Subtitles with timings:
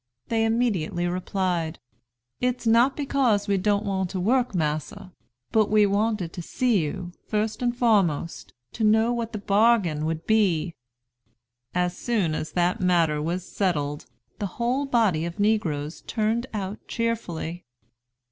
[0.29, 1.77] They immediately replied,
[2.39, 5.11] 'It's not because we don't want to work, massa;
[5.51, 10.25] but we wanted to see you, first and foremost, to know what the bargain would
[10.25, 10.73] be.'
[11.75, 14.07] As soon as that matter was settled,
[14.39, 17.63] the whole body of negroes turned out cheerfully."